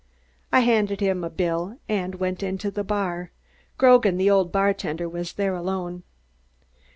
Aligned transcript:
I 0.51 0.61
handed 0.61 0.99
him 0.99 1.23
a 1.23 1.29
bill 1.29 1.77
and 1.87 2.15
went 2.15 2.41
into 2.41 2.71
the 2.71 2.83
bar. 2.83 3.29
Grogan, 3.77 4.17
the 4.17 4.31
old 4.31 4.51
bartender 4.51 5.07
was 5.07 5.33
there 5.33 5.53
alone. 5.53 6.01